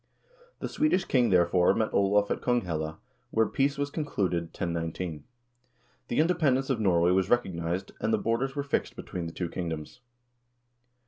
The 0.61 0.67
Swedish 0.67 1.05
king, 1.05 1.29
therefore, 1.29 1.75
met 1.75 1.93
Olav 1.93 2.31
at 2.31 2.41
Konghelle, 2.41 2.97
where 3.29 3.45
peace 3.45 3.77
was 3.77 3.91
concluded, 3.91 4.45
1019. 4.45 5.25
The 6.07 6.17
independence 6.19 6.71
of 6.71 6.79
Norway 6.79 7.11
was 7.11 7.29
recognized, 7.29 7.91
and 8.01 8.11
the 8.11 8.17
borders 8.17 8.55
were 8.55 8.63
fixed 8.63 8.95
between 8.95 9.27
the 9.27 9.31
two 9.31 9.47
kingdoms. 9.47 9.99